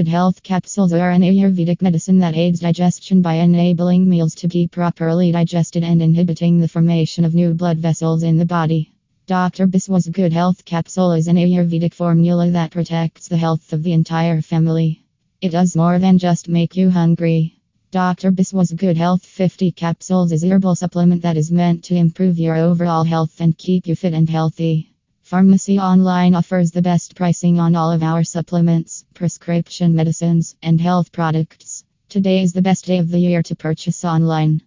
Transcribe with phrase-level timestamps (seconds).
[0.00, 4.66] Good Health Capsules are an Ayurvedic medicine that aids digestion by enabling meals to be
[4.66, 8.92] properly digested and inhibiting the formation of new blood vessels in the body.
[9.26, 9.66] Dr.
[9.66, 14.40] Biswas Good Health Capsule is an Ayurvedic formula that protects the health of the entire
[14.40, 15.04] family.
[15.42, 17.58] It does more than just make you hungry.
[17.90, 18.32] Dr.
[18.32, 22.56] Biswas Good Health 50 Capsules is a herbal supplement that is meant to improve your
[22.56, 24.89] overall health and keep you fit and healthy.
[25.30, 31.12] Pharmacy Online offers the best pricing on all of our supplements, prescription medicines, and health
[31.12, 31.84] products.
[32.08, 34.60] Today is the best day of the year to purchase online.